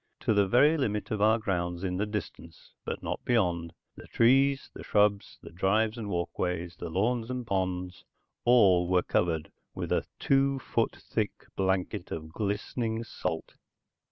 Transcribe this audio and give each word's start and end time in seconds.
To 0.21 0.33
the 0.33 0.47
very 0.47 0.77
limit 0.77 1.11
of 1.11 1.21
our 1.21 1.37
grounds 1.37 1.83
in 1.83 1.97
the 1.97 2.07
distance, 2.07 2.71
but 2.83 3.03
not 3.03 3.23
beyond, 3.23 3.71
the 3.95 4.07
trees, 4.07 4.71
the 4.73 4.83
shrubs, 4.83 5.37
the 5.43 5.51
drives 5.51 5.95
and 5.95 6.09
walkways, 6.09 6.75
the 6.75 6.89
lawns 6.89 7.29
and 7.29 7.45
ponds, 7.45 8.03
all 8.43 8.87
were 8.87 9.03
covered 9.03 9.51
with 9.75 9.91
a 9.91 10.07
two 10.17 10.57
foot 10.57 10.95
thick 10.95 11.45
blanket 11.55 12.09
of 12.09 12.31
glistening 12.33 13.03
salt. 13.03 13.53